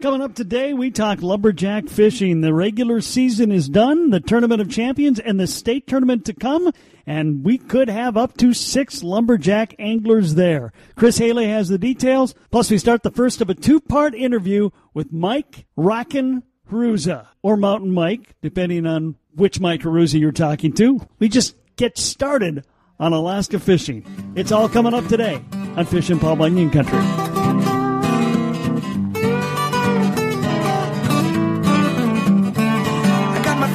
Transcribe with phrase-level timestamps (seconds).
[0.00, 2.40] Coming up today, we talk lumberjack fishing.
[2.40, 6.72] The regular season is done, the Tournament of Champions, and the state tournament to come.
[7.06, 10.72] And we could have up to six lumberjack anglers there.
[10.96, 12.34] Chris Haley has the details.
[12.50, 17.58] Plus, we start the first of a two part interview with Mike Rockin Hruza, or
[17.58, 21.06] Mountain Mike, depending on which Mike Hruza you're talking to.
[21.18, 22.64] We just get started
[22.98, 24.06] on Alaska fishing.
[24.34, 27.79] It's all coming up today on Fish Fishing Paul Bunyan Country.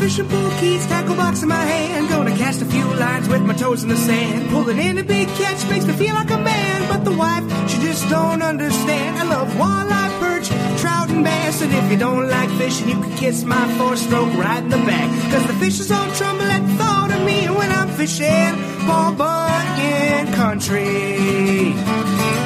[0.05, 2.07] Fishing pole keys, tackle box in my hand.
[2.09, 4.49] Gonna cast a few lines with my toes in the sand.
[4.51, 6.77] Pulling in a big catch makes me feel like a man.
[6.91, 9.17] But the wife, she just don't understand.
[9.17, 10.47] I love walleye, perch,
[10.81, 11.61] trout, and bass.
[11.63, 14.83] And if you don't like fishing, you can kiss my four stroke right in the
[14.91, 15.09] back.
[15.31, 18.53] Cause the fishes all tremble at the thought of me when I'm fishing.
[18.85, 22.44] Paul Bunyan country.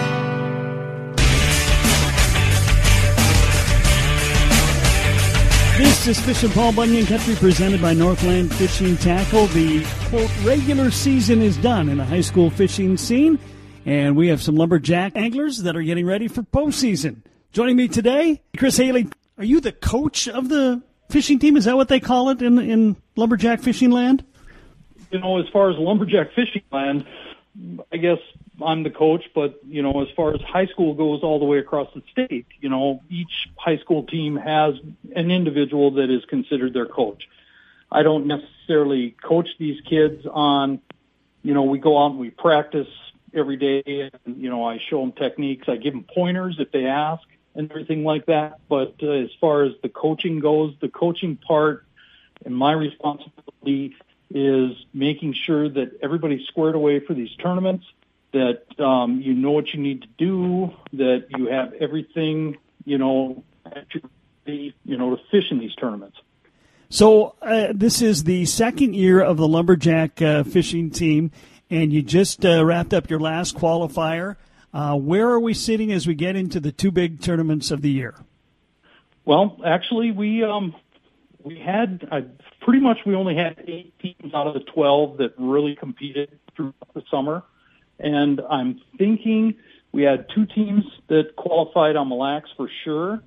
[5.99, 9.47] This is Fishing Paul Bunyan Country presented by Northland Fishing Tackle.
[9.47, 13.37] The quote regular season is done in the high school fishing scene,
[13.85, 17.23] and we have some lumberjack anglers that are getting ready for postseason.
[17.51, 19.09] Joining me today, Chris Haley.
[19.37, 21.57] Are you the coach of the fishing team?
[21.57, 24.23] Is that what they call it in in lumberjack fishing land?
[25.11, 27.05] You know, as far as lumberjack fishing land,
[27.91, 28.19] I guess
[28.63, 31.59] I'm the coach, but you know, as far as high school goes, all the way
[31.59, 34.75] across the state, you know, each high school team has
[35.15, 37.27] an individual that is considered their coach.
[37.91, 40.79] I don't necessarily coach these kids on,
[41.41, 42.87] you know, we go out and we practice
[43.33, 46.85] every day, and you know, I show them techniques, I give them pointers if they
[46.85, 47.23] ask,
[47.55, 48.59] and everything like that.
[48.67, 51.85] But uh, as far as the coaching goes, the coaching part
[52.45, 53.95] and my responsibility
[54.31, 57.85] is making sure that everybody's squared away for these tournaments
[58.31, 63.43] that um, you know what you need to do, that you have everything, you know,
[64.45, 66.17] you know, to fish in these tournaments.
[66.89, 71.31] So uh, this is the second year of the lumberjack uh, fishing team,
[71.69, 74.37] and you just uh, wrapped up your last qualifier.
[74.73, 77.89] Uh, where are we sitting as we get into the two big tournaments of the
[77.89, 78.15] year?
[79.25, 80.75] Well, actually, we um,
[81.43, 82.21] we had uh,
[82.61, 86.93] pretty much we only had eight teams out of the twelve that really competed throughout
[86.95, 87.43] the summer.
[87.99, 89.55] And I'm thinking
[89.91, 93.21] we had two teams that qualified on Mille Lacs for sure.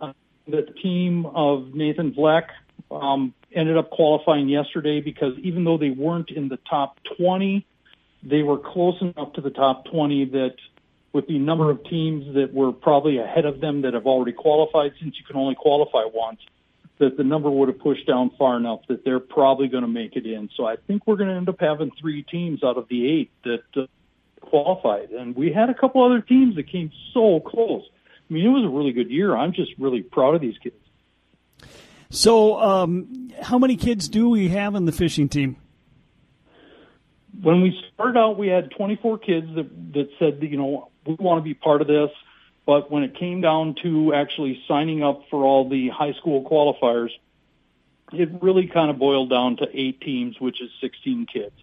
[0.00, 0.12] Uh,
[0.46, 2.46] the team of Nathan Vleck
[2.90, 7.66] um, ended up qualifying yesterday because even though they weren't in the top 20,
[8.22, 10.54] they were close enough to the top 20 that
[11.12, 14.92] with the number of teams that were probably ahead of them that have already qualified,
[15.00, 16.40] since you can only qualify once,
[16.98, 20.16] that the number would have pushed down far enough that they're probably going to make
[20.16, 20.48] it in.
[20.56, 23.30] So I think we're going to end up having three teams out of the eight
[23.42, 23.86] that uh,
[24.40, 25.10] qualified.
[25.10, 27.82] And we had a couple other teams that came so close.
[28.30, 29.36] I mean, it was a really good year.
[29.36, 30.76] I'm just really proud of these kids.
[32.10, 35.56] So, um, how many kids do we have in the fishing team?
[37.42, 41.16] When we started out, we had 24 kids that that said, that, you know, we
[41.18, 42.10] want to be part of this.
[42.66, 47.10] But when it came down to actually signing up for all the high school qualifiers,
[48.12, 51.54] it really kind of boiled down to eight teams, which is 16 kids.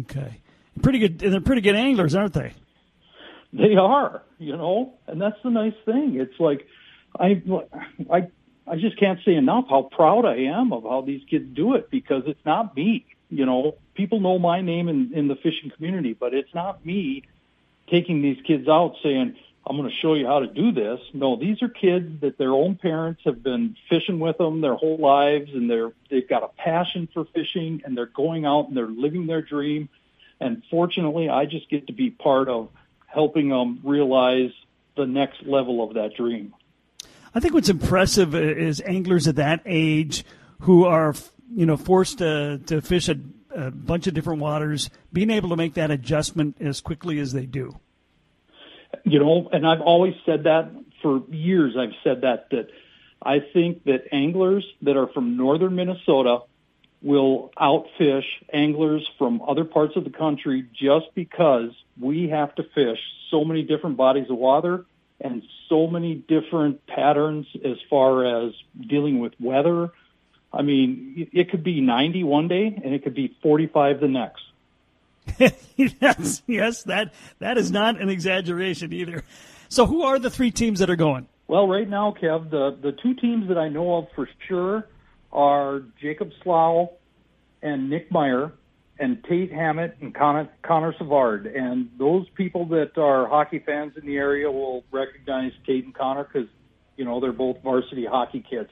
[0.00, 0.40] Okay.
[0.82, 1.22] Pretty good.
[1.22, 2.52] And they're pretty good anglers, aren't they?
[3.52, 6.16] They are, you know, and that's the nice thing.
[6.16, 6.66] It's like,
[7.18, 7.42] I,
[8.10, 8.28] I,
[8.66, 11.90] I just can't say enough how proud I am of how these kids do it
[11.90, 13.04] because it's not me.
[13.28, 17.24] You know, people know my name in, in the fishing community, but it's not me
[17.90, 21.00] taking these kids out saying, I'm going to show you how to do this.
[21.14, 24.96] No, these are kids that their own parents have been fishing with them their whole
[24.96, 28.86] lives and they're, they've got a passion for fishing and they're going out and they're
[28.86, 29.88] living their dream.
[30.40, 32.70] And fortunately, I just get to be part of
[33.06, 34.50] helping them realize
[34.96, 36.54] the next level of that dream.
[37.32, 40.24] I think what's impressive is anglers at that age
[40.62, 41.14] who are,
[41.54, 43.16] you know, forced to, to fish a,
[43.54, 47.46] a bunch of different waters, being able to make that adjustment as quickly as they
[47.46, 47.78] do
[49.04, 50.70] you know, and I've always said that
[51.02, 51.76] for years.
[51.76, 52.68] I've said that that
[53.20, 56.40] I think that anglers that are from northern Minnesota
[57.02, 62.98] will outfish anglers from other parts of the country just because we have to fish
[63.30, 64.84] so many different bodies of water
[65.20, 68.52] and so many different patterns as far as
[68.88, 69.90] dealing with weather.
[70.52, 74.42] I mean, it could be 90 one day and it could be 45 the next.
[75.76, 79.22] yes, yes, that that is not an exaggeration either.
[79.68, 81.28] So, who are the three teams that are going?
[81.46, 84.88] Well, right now, Kev, the the two teams that I know of for sure
[85.32, 86.90] are Jacob Slough
[87.62, 88.52] and Nick Meyer,
[88.98, 91.46] and Tate Hammett and Connor, Connor Savard.
[91.46, 96.24] And those people that are hockey fans in the area will recognize Tate and Connor
[96.24, 96.48] because
[96.96, 98.68] You know, they're both varsity hockey kids.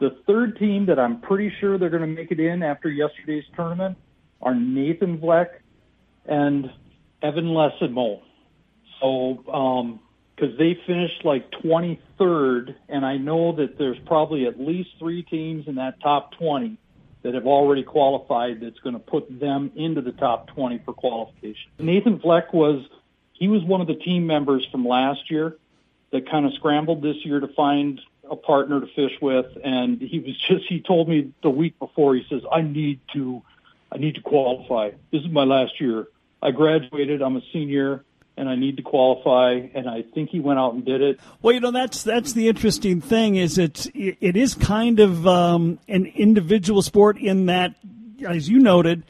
[0.00, 3.44] The third team that I'm pretty sure they're going to make it in after yesterday's
[3.54, 3.98] tournament
[4.40, 5.60] are Nathan Vleck
[6.26, 6.70] and
[7.22, 8.22] Evan Lesimo.
[9.00, 10.00] So, um,
[10.40, 15.68] because they finished like 23rd, and I know that there's probably at least three teams
[15.68, 16.78] in that top 20
[17.22, 21.70] that have already qualified that's going to put them into the top 20 for qualification.
[21.78, 22.82] Nathan Fleck was,
[23.34, 25.58] he was one of the team members from last year
[26.12, 28.00] that kind of scrambled this year to find
[28.30, 32.14] a partner to fish with, and he was just, he told me the week before,
[32.14, 33.42] he says, I need to,
[33.92, 34.90] I need to qualify.
[35.12, 36.06] This is my last year.
[36.42, 38.04] I graduated, I'm a senior
[38.36, 39.68] and I need to qualify.
[39.74, 41.20] And I think he went out and did it.
[41.42, 45.78] Well, you know that's that's the interesting thing is it it is kind of um,
[45.88, 47.74] an individual sport in that,
[48.26, 49.04] as you noted,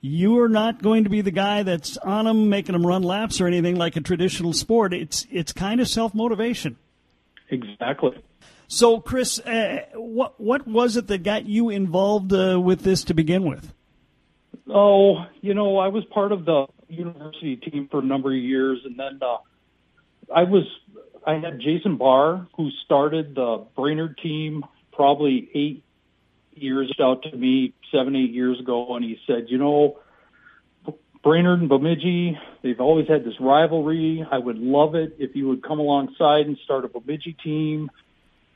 [0.00, 3.40] you are not going to be the guy that's on them making them run laps
[3.40, 4.94] or anything like a traditional sport.
[4.94, 6.76] It's it's kind of self motivation.
[7.50, 8.16] Exactly.
[8.66, 13.14] So, Chris, uh, what what was it that got you involved uh, with this to
[13.14, 13.74] begin with?
[14.72, 18.80] Oh, you know, I was part of the university team for a number of years,
[18.84, 19.38] and then uh,
[20.34, 20.64] I was
[21.26, 25.82] I had Jason Barr who started the Brainerd team probably eight
[26.54, 29.98] years out to me seven eight years ago, and he said, you know.
[31.22, 34.26] Brainerd and Bemidji, they've always had this rivalry.
[34.30, 37.90] I would love it if you would come alongside and start a Bemidji team.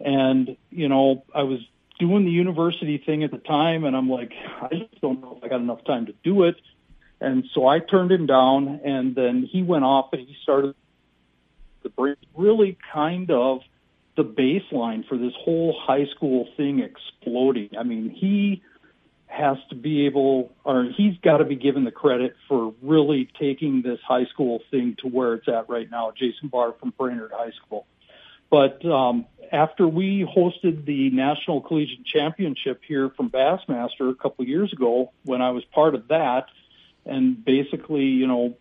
[0.01, 1.61] And, you know, I was
[1.99, 5.45] doing the university thing at the time, and I'm like, I just don't know if
[5.45, 6.57] I got enough time to do it.
[7.21, 10.75] And so I turned him down, and then he went off and he started
[11.83, 13.61] the break, really kind of
[14.17, 17.71] the baseline for this whole high school thing exploding.
[17.79, 18.63] I mean, he
[19.27, 23.83] has to be able, or he's got to be given the credit for really taking
[23.83, 26.13] this high school thing to where it's at right now.
[26.17, 27.87] Jason Barr from Brainerd High School.
[28.55, 34.49] But um, after we hosted the National Collegiate Championship here from Bassmaster a couple of
[34.49, 36.47] years ago, when I was part of that,
[37.05, 38.57] and basically, you know,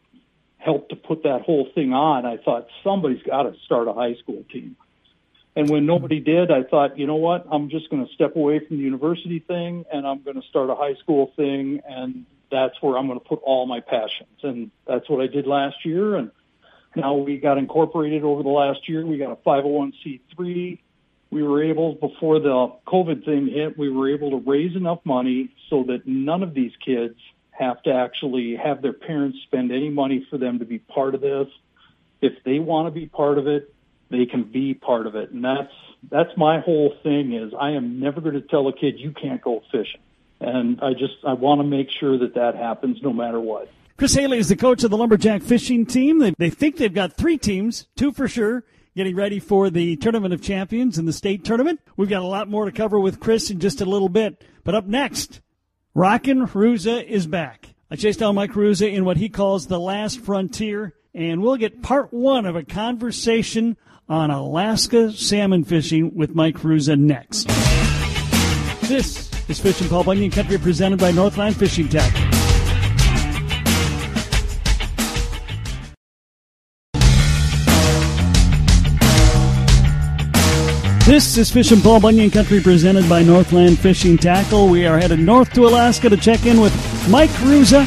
[0.57, 4.15] helped to put that whole thing on, I thought somebody's got to start a high
[4.15, 4.77] school team.
[5.55, 7.45] And when nobody did, I thought, you know what?
[7.51, 10.71] I'm just going to step away from the university thing and I'm going to start
[10.71, 11.81] a high school thing.
[11.87, 14.39] And that's where I'm going to put all my passions.
[14.41, 16.15] And that's what I did last year.
[16.15, 16.31] And
[16.95, 19.05] now we got incorporated over the last year.
[19.05, 20.79] We got a 501c3.
[21.31, 25.49] We were able, before the COVID thing hit, we were able to raise enough money
[25.69, 27.15] so that none of these kids
[27.51, 31.21] have to actually have their parents spend any money for them to be part of
[31.21, 31.47] this.
[32.21, 33.73] If they want to be part of it,
[34.09, 35.31] they can be part of it.
[35.31, 35.73] And that's
[36.11, 39.41] that's my whole thing is I am never going to tell a kid you can't
[39.41, 40.01] go fishing.
[40.43, 43.71] And I just I want to make sure that that happens no matter what.
[43.97, 46.19] Chris Haley is the coach of the Lumberjack fishing team.
[46.19, 48.63] They, they think they've got three teams, two for sure,
[48.95, 51.79] getting ready for the Tournament of Champions and the state tournament.
[51.95, 54.43] We've got a lot more to cover with Chris in just a little bit.
[54.63, 55.41] But up next,
[55.93, 57.69] Rockin' Hruza is back.
[57.91, 61.83] I chased down Mike Hruza in what he calls the last frontier, and we'll get
[61.83, 63.77] part one of a conversation
[64.09, 67.47] on Alaska salmon fishing with Mike Hruza next.
[68.87, 72.21] This is Fishing Paul Bunyan Country presented by Northland Fishing Tackle.
[81.05, 84.69] This is Fish and Paul Bunyan Country presented by Northland Fishing Tackle.
[84.69, 86.73] We are headed north to Alaska to check in with
[87.09, 87.83] Mike Hruza,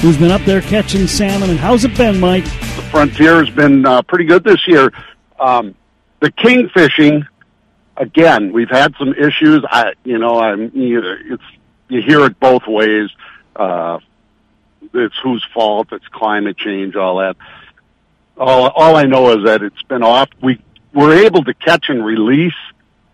[0.00, 1.50] who's been up there catching salmon.
[1.50, 2.44] And how's it been, Mike?
[2.44, 4.90] The frontier has been uh, pretty good this year.
[5.38, 5.74] Um,
[6.20, 7.26] the king fishing,
[7.96, 9.64] again, we've had some issues.
[9.68, 11.42] I, you know, I'm, you, it's,
[11.88, 13.10] you hear it both ways.
[13.54, 13.98] Uh,
[14.92, 17.36] it's whose fault, it's climate change, all that.
[18.36, 20.28] All, all I know is that it's been off.
[20.42, 20.60] We
[20.92, 22.52] were able to catch and release,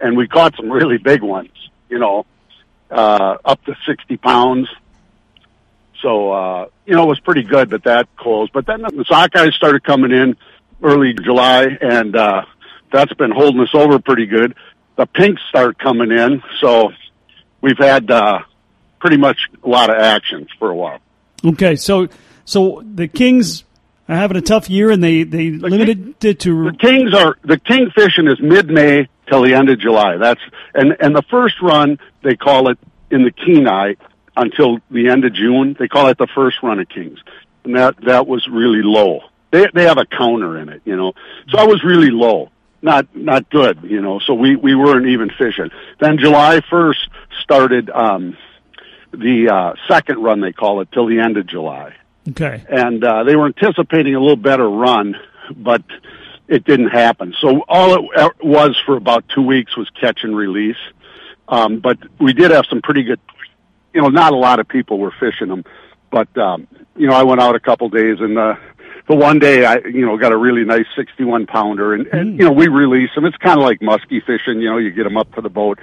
[0.00, 1.52] and we caught some really big ones,
[1.88, 2.26] you know,
[2.90, 4.68] uh, up to 60 pounds.
[6.00, 8.52] So, uh, you know, it was pretty good, but that closed.
[8.52, 10.36] But then the sockeyes started coming in
[10.82, 12.44] early July, and, uh,
[12.90, 14.54] that's been holding us over pretty good.
[15.00, 16.92] The pinks start coming in, so
[17.62, 18.40] we've had, uh,
[19.00, 20.98] pretty much a lot of action for a while.
[21.42, 22.08] Okay, so,
[22.44, 23.64] so the Kings
[24.10, 27.38] are having a tough year, and they they The limited it to The kings are
[27.44, 30.18] the king fishing is mid May till the end of July.
[30.18, 30.40] That's
[30.74, 32.78] and and the first run they call it
[33.10, 33.94] in the Kenai
[34.36, 35.76] until the end of June.
[35.78, 37.20] They call it the first run of kings,
[37.64, 39.20] and that that was really low.
[39.50, 41.12] They they have a counter in it, you know.
[41.48, 42.50] So I was really low,
[42.82, 44.20] not not good, you know.
[44.20, 45.70] So we we weren't even fishing.
[46.00, 47.08] Then July first
[47.42, 48.36] started um,
[49.12, 51.94] the uh, second run they call it till the end of July
[52.28, 52.64] okay.
[52.68, 55.16] and uh, they were anticipating a little better run,
[55.54, 55.82] but
[56.48, 57.34] it didn't happen.
[57.40, 60.76] So all it uh, was for about two weeks was catch and release.
[61.48, 63.20] Um, but we did have some pretty good,
[63.92, 65.64] you know, not a lot of people were fishing them,
[66.10, 68.54] but, um, you know, I went out a couple days and, uh,
[69.08, 72.44] the one day I, you know, got a really nice 61 pounder and, and, you
[72.44, 73.24] know, we release them.
[73.24, 75.78] It's kind of like musky fishing, you know, you get them up to the boat.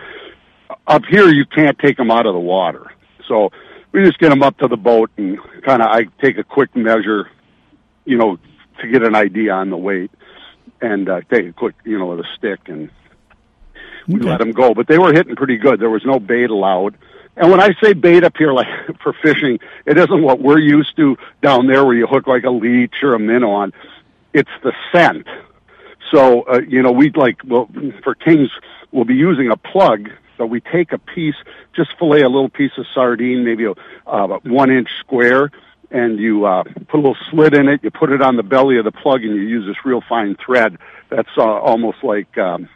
[0.86, 2.92] Up here, you can't take them out of the water.
[3.28, 3.52] So
[3.92, 6.76] we just get them up to the boat and kind of, I take a quick
[6.76, 7.30] measure,
[8.06, 8.38] you know,
[8.82, 10.12] to get an idea on the weight
[10.82, 12.90] and uh, take a quick, you know, with a stick and
[14.08, 14.30] we Okay.
[14.30, 14.74] let them go.
[14.74, 15.80] But they were hitting pretty good.
[15.82, 16.96] There was no bait allowed.
[17.38, 18.68] And when I say bait up here, like
[19.04, 22.50] for fishing, it isn't what we're used to down there where you hook like a
[22.50, 23.74] leech or a minnow on.
[24.34, 25.28] It's the scent.
[26.12, 27.70] So, uh, you know, we'd like, well,
[28.04, 28.50] for kings,
[28.92, 30.10] we'll be using a plug.
[30.38, 31.36] So we take a piece,
[31.76, 33.74] just fillet a little piece of sardine, maybe a
[34.06, 35.52] uh, one inch square,
[35.90, 37.84] and you uh, put a little slit in it.
[37.84, 40.36] You put it on the belly of the plug, and you use this real fine
[40.36, 40.78] thread.
[41.10, 42.70] That's uh, almost like um,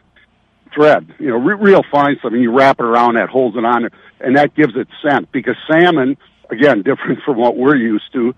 [0.74, 2.32] thread, you know, re- real fine stuff.
[2.34, 5.32] And you wrap it around that, holds it on, and that gives it scent.
[5.32, 6.18] Because salmon,
[6.50, 8.34] again, different from what we're used to,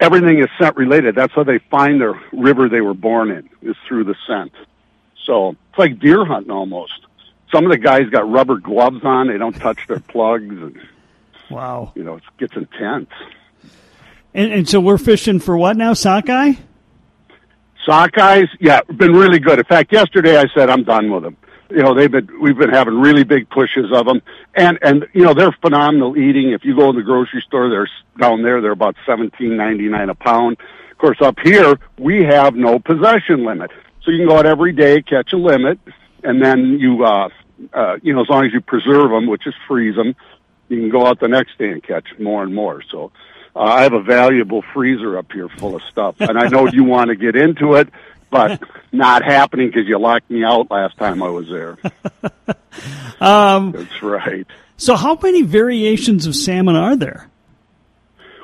[0.00, 1.14] everything is scent related.
[1.14, 4.52] That's how they find their river they were born in is through the scent.
[5.24, 6.92] So it's like deer hunting almost.
[7.52, 10.80] Some of the guys got rubber gloves on; they don't touch their plugs, and
[11.50, 11.92] Wow.
[11.94, 13.10] you know it gets intense.
[14.34, 15.92] And, and so we're fishing for what now?
[15.92, 16.54] Sockeye?
[17.86, 19.58] Sockeyes, yeah, been really good.
[19.58, 21.36] In fact, yesterday I said I'm done with them.
[21.74, 24.20] You know, they've been we've been having really big pushes of them,
[24.54, 26.52] and and you know they're phenomenal eating.
[26.52, 27.88] If you go in the grocery store, they're
[28.18, 30.58] down there they're about seventeen ninety nine a pound.
[30.90, 33.70] Of course, up here we have no possession limit,
[34.02, 35.78] so you can go out every day, catch a limit,
[36.22, 37.30] and then you uh,
[37.72, 40.14] uh, you know as long as you preserve them, which is freeze them,
[40.68, 42.82] you can go out the next day and catch more and more.
[42.90, 43.12] So
[43.56, 46.84] uh, I have a valuable freezer up here full of stuff, and I know you
[46.84, 47.88] want to get into it,
[48.32, 48.60] but
[48.92, 51.76] not happening because you locked me out last time I was there.
[53.20, 54.46] Um, That's right.
[54.78, 57.28] so how many variations of salmon are there?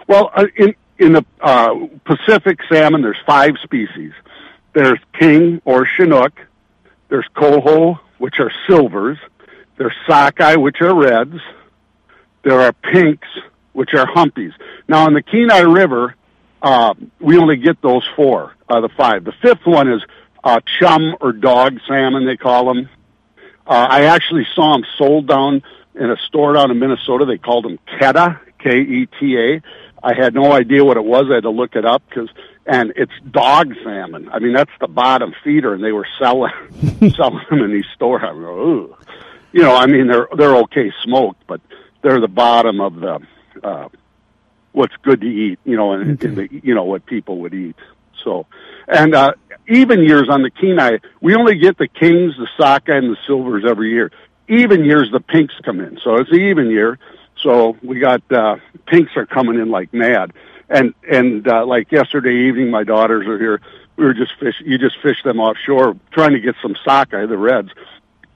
[0.06, 4.12] Well, uh, in in the uh, Pacific salmon, there's five species.
[4.74, 6.32] There's king or chinook.
[7.08, 9.18] There's coho, which are silvers.
[9.78, 11.40] There's sockeye, which are reds.
[12.44, 13.28] There are pinks,
[13.72, 14.52] which are humpies.
[14.86, 16.14] Now, in the Kenai River,
[16.62, 19.24] uh, we only get those four, uh, the five.
[19.24, 20.02] The fifth one is
[20.42, 22.88] uh, chum or dog salmon, they call them.
[23.66, 25.62] Uh, I actually saw them sold down
[25.94, 27.24] in a store down in Minnesota.
[27.24, 29.60] They called them Keta, K-E-T-A.
[30.02, 31.26] I had no idea what it was.
[31.30, 32.28] I had to look it up because,
[32.66, 34.28] and it's dog salmon.
[34.30, 36.52] I mean, that's the bottom feeder, and they were selling
[37.16, 38.22] selling them in these stores.
[38.24, 38.96] I ooh,
[39.52, 41.60] you know, I mean, they're they're okay smoked, but
[42.02, 43.20] they're the bottom of the
[43.62, 43.88] uh,
[44.72, 45.58] what's good to eat.
[45.64, 47.76] You know, and, and the you know what people would eat.
[48.24, 48.46] So,
[48.86, 49.32] and uh,
[49.68, 53.64] even years on the Kenai, we only get the kings, the sockeye, and the silvers
[53.66, 54.10] every year.
[54.48, 55.98] Even years, the pinks come in.
[56.02, 56.98] So it's an even year.
[57.42, 58.56] So we got uh,
[58.86, 60.32] pinks are coming in like mad.
[60.68, 63.60] And and uh, like yesterday evening, my daughters are here.
[63.96, 64.62] We were just fish.
[64.64, 67.70] You just fish them offshore, trying to get some sockeye, the reds,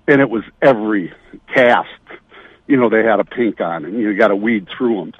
[0.08, 1.12] and it was every
[1.52, 1.88] cast.
[2.66, 5.12] You know, they had a pink on, and you got to weed through them.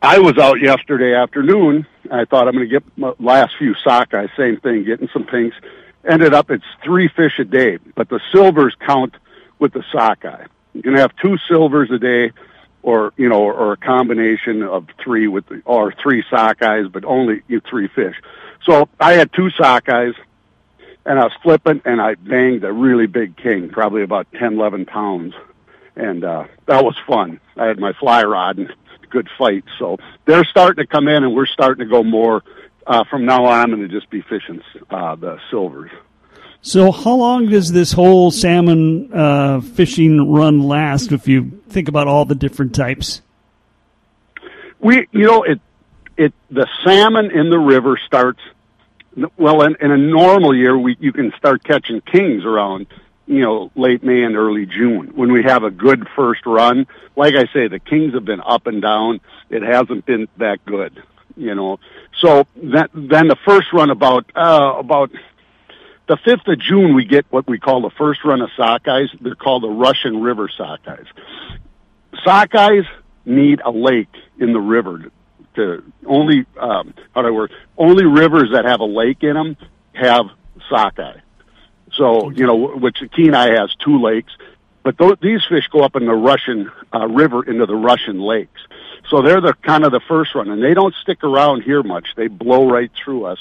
[0.00, 1.86] I was out yesterday afternoon.
[2.10, 5.56] I thought I'm going to get my last few sockeye, same thing, getting some pinks.
[6.08, 9.16] Ended up it's three fish a day, but the silvers count
[9.58, 10.46] with the sockeye.
[10.72, 12.30] You can have two silvers a day,
[12.82, 17.42] or you know, or a combination of three with the, or three sockeyes, but only
[17.48, 18.14] you three fish.
[18.64, 20.14] So I had two sockeyes,
[21.04, 24.86] and I was flipping, and I banged a really big king, probably about ten, eleven
[24.86, 25.34] pounds,
[25.96, 27.40] and uh, that was fun.
[27.56, 28.72] I had my fly rod and
[29.08, 29.64] good fight.
[29.78, 32.42] So they're starting to come in, and we're starting to go more.
[32.86, 35.90] Uh, from now on, I'm going to just be fishing uh, the silvers.
[36.62, 41.12] So how long does this whole salmon uh, fishing run last?
[41.12, 43.22] If you think about all the different types.
[44.80, 45.60] We, you know, it,
[46.16, 48.40] it, the salmon in the river starts,
[49.36, 52.86] well, in, in a normal year, we, you can start catching kings around,
[53.28, 56.86] you know, late May and early June when we have a good first run.
[57.14, 59.20] Like I say, the kings have been up and down.
[59.50, 61.02] It hasn't been that good,
[61.36, 61.78] you know.
[62.20, 65.10] So that, then the first run about, uh, about
[66.08, 69.08] the 5th of June, we get what we call the first run of sockeyes.
[69.20, 71.06] They're called the Russian River sockeyes.
[72.26, 72.86] Sockeyes
[73.26, 74.08] need a lake
[74.38, 75.10] in the river
[75.56, 77.50] to only um, how do I work?
[77.76, 79.56] Only rivers that have a lake in them
[79.92, 80.26] have
[80.70, 81.18] sockeye.
[81.98, 84.32] So you know, which the Kenai has two lakes,
[84.82, 88.60] but th- these fish go up in the Russian uh, River into the Russian lakes.
[89.10, 92.06] So they're the kind of the first run, and they don't stick around here much.
[92.16, 93.38] They blow right through us,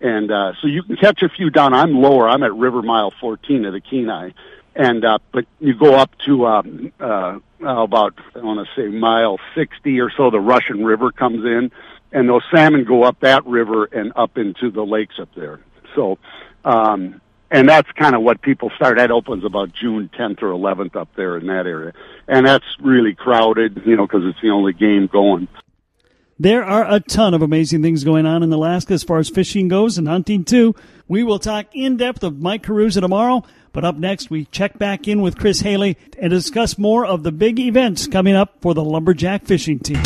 [0.00, 1.72] and uh, so you can catch a few down.
[1.72, 2.28] I'm lower.
[2.28, 4.30] I'm at River Mile 14 of the Kenai,
[4.74, 9.38] and uh, but you go up to um, uh, about I want to say mile
[9.54, 10.30] 60 or so.
[10.30, 11.70] The Russian River comes in,
[12.12, 15.60] and those salmon go up that river and up into the lakes up there.
[15.94, 16.18] So,
[16.64, 17.20] um,
[17.54, 18.98] and that's kind of what people start.
[18.98, 21.92] That opens about June 10th or 11th up there in that area,
[22.26, 25.46] and that's really crowded, you know, because it's the only game going.
[26.36, 29.68] There are a ton of amazing things going on in Alaska as far as fishing
[29.68, 30.74] goes and hunting too.
[31.06, 35.06] We will talk in depth of Mike Hruza tomorrow, but up next we check back
[35.06, 38.82] in with Chris Haley and discuss more of the big events coming up for the
[38.82, 40.02] Lumberjack fishing team.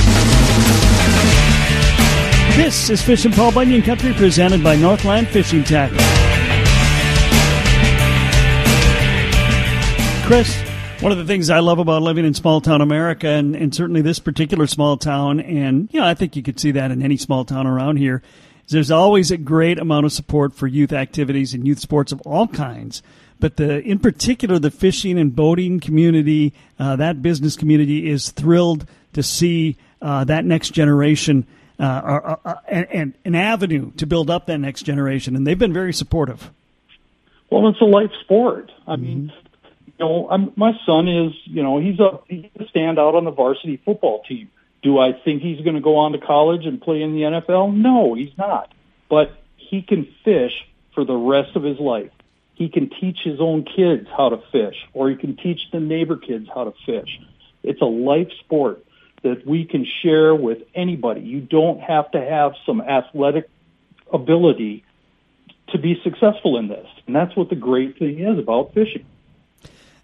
[2.57, 6.28] This is Fish Fishing Paul Bunyan Country presented by Northland Fishing Tackle.
[10.29, 10.55] Chris,
[11.01, 14.03] one of the things I love about living in small town America, and, and certainly
[14.03, 17.17] this particular small town, and you know, I think you could see that in any
[17.17, 18.23] small town around here,
[18.67, 22.21] is there's always a great amount of support for youth activities and youth sports of
[22.27, 23.03] all kinds.
[23.41, 28.87] But the, in particular, the fishing and boating community, uh, that business community is thrilled
[29.15, 31.47] to see uh, that next generation
[31.81, 35.73] uh, are, are, and, an avenue to build up that next generation, and they've been
[35.73, 36.51] very supportive.
[37.49, 38.71] Well, it's a life sport.
[38.87, 39.03] I mm-hmm.
[39.03, 39.33] mean,
[39.99, 43.31] you know, I'm, my son is, you know, he's a he's a standout on the
[43.31, 44.51] varsity football team.
[44.83, 47.75] Do I think he's going to go on to college and play in the NFL?
[47.75, 48.73] No, he's not.
[49.09, 50.53] But he can fish
[50.95, 52.13] for the rest of his life.
[52.55, 56.17] He can teach his own kids how to fish, or he can teach the neighbor
[56.17, 57.21] kids how to fish.
[57.63, 58.85] It's a life sport
[59.23, 61.23] that we can share with anybody.
[61.23, 63.49] You don't have to have some athletic
[64.13, 64.85] ability
[65.71, 66.87] to be successful in this.
[67.07, 69.05] And that's what the great thing is about fishing.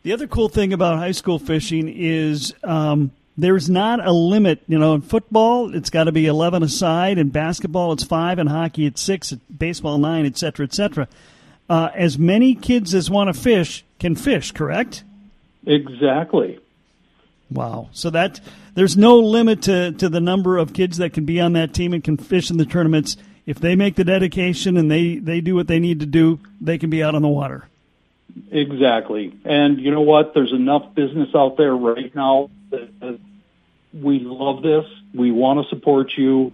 [0.05, 4.63] The other cool thing about high school fishing is um, there's not a limit.
[4.69, 7.17] You know, in football, it's got to be 11 aside.
[7.17, 8.39] In basketball, it's five.
[8.39, 9.33] In hockey, it's six.
[9.33, 11.09] In baseball, nine, et cetera, et cetera.
[11.71, 15.05] Uh, as many kids as want to fish can fish, correct?
[15.67, 16.61] Exactly.
[17.51, 17.89] Wow.
[17.93, 18.41] So that
[18.75, 21.95] there's no limit to, to the number of kids that can be on that team
[21.95, 23.17] and can fish in the tournaments.
[23.47, 26.77] If they make the dedication and they, they do what they need to do, they
[26.77, 27.69] can be out on the water.
[28.51, 29.39] Exactly.
[29.45, 30.35] And you know what?
[30.35, 33.19] There's enough business out there right now that,
[33.93, 34.85] we love this.
[35.15, 36.53] We want to support you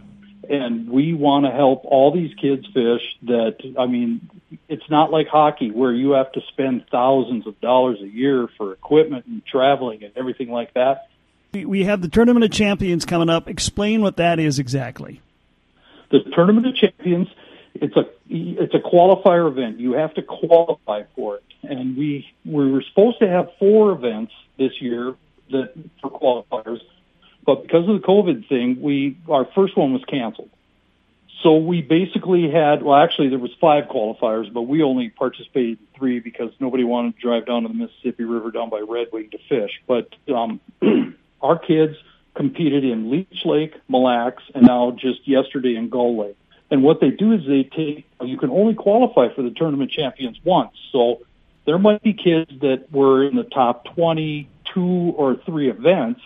[0.50, 4.28] and we want to help all these kids fish that I mean
[4.68, 8.72] it's not like hockey where you have to spend thousands of dollars a year for
[8.72, 11.09] equipment and traveling and everything like that.
[11.52, 13.48] We have the Tournament of Champions coming up.
[13.48, 15.20] Explain what that is exactly.
[16.11, 17.28] The Tournament of Champions
[17.74, 19.80] it's a it's a qualifier event.
[19.80, 24.33] You have to qualify for it, and we we were supposed to have four events
[24.59, 25.14] this year
[25.50, 26.80] that for qualifiers,
[27.44, 30.50] but because of the COVID thing, we our first one was canceled.
[31.42, 35.87] So we basically had well, actually there was five qualifiers, but we only participated in
[35.96, 39.30] three because nobody wanted to drive down to the Mississippi River down by Red Wing
[39.30, 39.80] to fish.
[39.87, 40.61] But um,
[41.40, 41.96] our kids
[42.35, 46.37] competed in Leech Lake, Mille Lacs, and now just yesterday in Gull Lake.
[46.70, 50.38] And what they do is they take, you can only qualify for the tournament champions
[50.44, 50.72] once.
[50.92, 51.20] So
[51.64, 56.20] there might be kids that were in the top 22 or three events.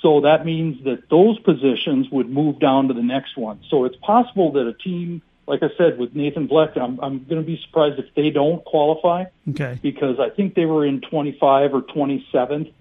[0.00, 3.60] So that means that those positions would move down to the next one.
[3.68, 7.42] So it's possible that a team, like I said, with Nathan Black, I'm, I'm going
[7.42, 9.24] to be surprised if they don't qualify.
[9.50, 9.78] Okay.
[9.82, 12.72] Because I think they were in 25 or 27th.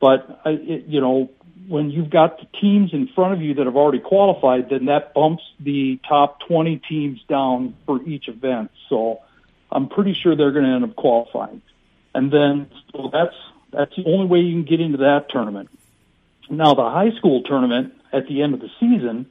[0.00, 1.30] But, I, it, you know,
[1.68, 5.14] when you've got the teams in front of you that have already qualified, then that
[5.14, 8.70] bumps the top 20 teams down for each event.
[8.88, 9.20] So
[9.70, 11.62] I'm pretty sure they're going to end up qualifying.
[12.14, 13.34] And then so that's
[13.72, 15.70] that's the only way you can get into that tournament.
[16.50, 19.30] Now the high school tournament at the end of the season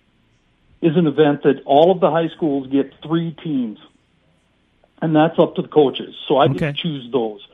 [0.82, 3.78] is an event that all of the high schools get three teams.
[5.02, 6.16] And that's up to the coaches.
[6.28, 6.58] So I okay.
[6.58, 7.46] get choose those.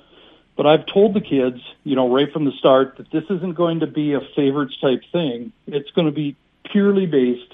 [0.58, 3.82] But I've told the kids, you know, right from the start that this isn't going
[3.82, 5.54] to be a favorites type thing.
[5.68, 7.54] It's going to be purely based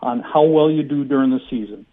[0.00, 1.86] on how well you do during the season.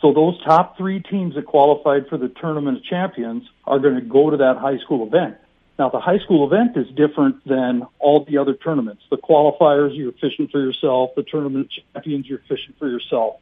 [0.00, 4.00] So those top three teams that qualified for the tournament of champions are going to
[4.00, 5.36] go to that high school event.
[5.78, 9.02] Now the high school event is different than all the other tournaments.
[9.10, 11.10] The qualifiers, you're fishing for yourself.
[11.16, 13.36] The tournament champions, you're fishing for yourself.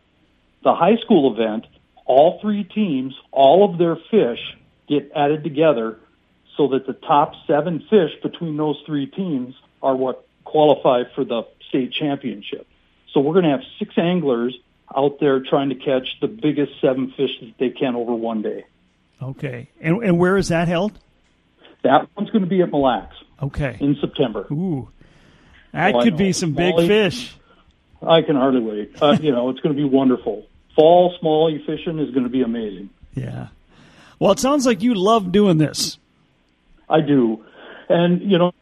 [0.65, 1.67] The high school event,
[2.07, 4.41] all three teams, all of their fish
[4.89, 5.99] get added together
[6.61, 11.45] so that the top seven fish between those three teams are what qualify for the
[11.71, 12.67] state championship.
[13.15, 14.55] So we're going to have six anglers
[14.95, 18.67] out there trying to catch the biggest seven fish that they can over one day.
[19.23, 19.71] Okay.
[19.81, 20.99] And, and where is that held?
[21.83, 23.17] That one's going to be at Mille Lacs.
[23.43, 23.79] Okay.
[23.81, 24.47] In September.
[24.51, 24.91] Ooh.
[25.73, 27.35] That oh, could be some big fish.
[28.07, 29.01] I can hardly wait.
[29.01, 30.47] Uh, you know, it's going to be wonderful.
[30.77, 32.91] fall smallie fishing is going to be amazing.
[33.15, 33.49] Yeah.
[34.19, 35.97] Well, it sounds like you love doing this.
[36.91, 37.45] I do,
[37.89, 38.53] and you know,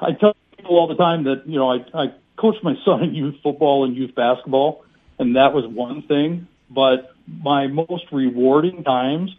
[0.00, 3.14] I tell people all the time that you know I, I coached my son in
[3.14, 4.84] youth football and youth basketball,
[5.18, 6.48] and that was one thing.
[6.70, 9.34] But my most rewarding times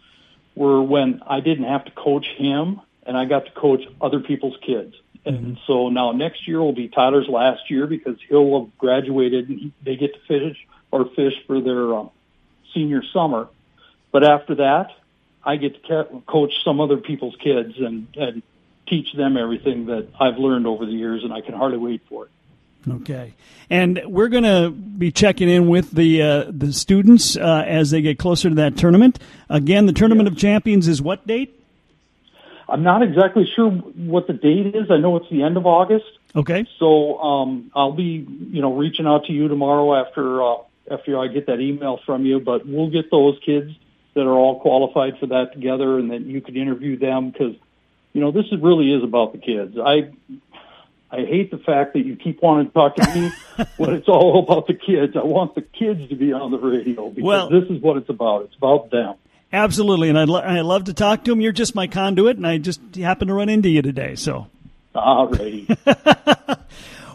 [0.54, 4.56] were when I didn't have to coach him and I got to coach other people's
[4.64, 4.94] kids.
[5.24, 5.54] And mm-hmm.
[5.66, 9.96] so now next year will be Tyler's last year because he'll have graduated and they
[9.96, 10.56] get to fish
[10.90, 12.10] or fish for their um,
[12.74, 13.48] senior summer.
[14.12, 14.90] But after that,
[15.44, 18.42] I get to ca- coach some other people's kids and, and
[18.86, 22.24] teach them everything that I've learned over the years, and I can hardly wait for
[22.24, 22.30] it.
[22.88, 23.34] Okay,
[23.68, 28.00] and we're going to be checking in with the uh, the students uh, as they
[28.00, 29.18] get closer to that tournament.
[29.50, 30.32] Again, the tournament yeah.
[30.32, 31.54] of champions is what date?
[32.68, 34.90] I'm not exactly sure what the date is.
[34.90, 36.06] I know it's the end of August.
[36.36, 36.66] Okay.
[36.78, 40.56] So um, I'll be, you know, reaching out to you tomorrow after uh,
[40.90, 42.40] after I get that email from you.
[42.40, 43.74] But we'll get those kids
[44.14, 47.54] that are all qualified for that together, and that you could interview them because,
[48.12, 49.76] you know, this is, really is about the kids.
[49.78, 50.10] I
[51.10, 53.30] I hate the fact that you keep wanting to talk to me
[53.76, 55.16] when it's all about the kids.
[55.16, 58.10] I want the kids to be on the radio because well, this is what it's
[58.10, 58.44] about.
[58.44, 59.14] It's about them.
[59.50, 61.40] Absolutely, and I'd lo- I love to talk to them.
[61.40, 64.14] You're just my conduit, and I just happened to run into you today.
[64.14, 64.48] So,
[64.94, 65.74] alrighty.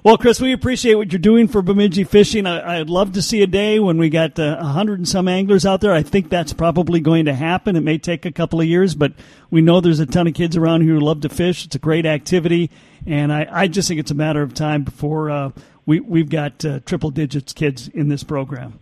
[0.03, 2.45] well, Chris, we appreciate what you're doing for Bemidji Fishing.
[2.45, 5.07] I, would love to see a day when we got uh, a uh, hundred and
[5.07, 5.93] some anglers out there.
[5.93, 7.77] I think that's probably going to happen.
[7.77, 9.13] It may take a couple of years, but
[9.49, 11.65] we know there's a ton of kids around here who love to fish.
[11.65, 12.69] It's a great activity,
[13.07, 15.51] and I, I just think it's a matter of time before uh,
[15.85, 18.79] we we've got uh, triple digits kids in this program.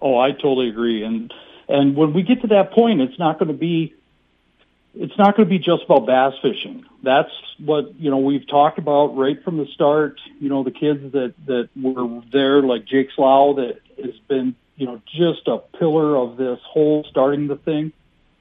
[0.00, 1.32] Oh, I totally agree, and
[1.68, 3.94] and when we get to that point, it's not going to be
[4.98, 6.84] it's not going to be just about bass fishing.
[7.04, 10.20] That's what you know we've talked about right from the start.
[10.40, 14.86] You know the kids that that were there, like Jake Slough, that has been you
[14.86, 17.92] know just a pillar of this whole starting the thing.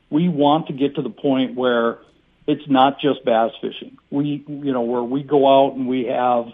[0.10, 2.00] We want to get to the point where
[2.48, 3.98] it's not just bass fishing.
[4.10, 6.48] We you know where we go out and we have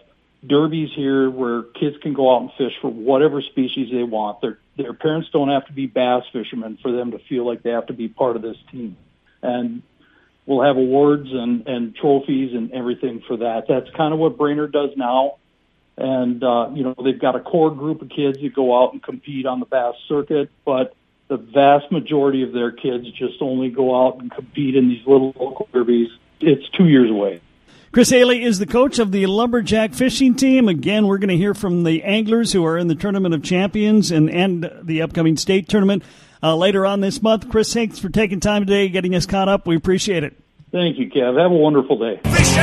[0.45, 4.41] derbies here where kids can go out and fish for whatever species they want.
[4.41, 7.69] Their their parents don't have to be bass fishermen for them to feel like they
[7.69, 8.97] have to be part of this team.
[9.41, 9.81] And
[10.45, 13.65] we'll have awards and and trophies and everything for that.
[13.67, 15.37] That's kind of what Brainerd does now.
[15.97, 19.03] And uh, you know they've got a core group of kids that go out and
[19.03, 20.95] compete on the bass circuit, but
[21.27, 25.33] the vast majority of their kids just only go out and compete in these little
[25.39, 26.09] local derbies.
[26.39, 27.41] It's two years away.
[27.91, 30.67] Chris Haley is the coach of the Lumberjack fishing team.
[30.67, 34.09] Again, we're going to hear from the anglers who are in the Tournament of Champions
[34.09, 36.01] and, and the upcoming state tournament
[36.43, 37.49] uh, later on this month.
[37.49, 39.65] Chris, thanks for taking time today, getting us caught up.
[39.65, 40.35] We appreciate it.
[40.71, 41.41] Thank you, Kev.
[41.41, 42.19] Have a wonderful day.
[42.23, 42.55] Fish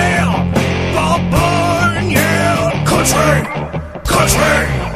[2.13, 4.90] yeah, country, country.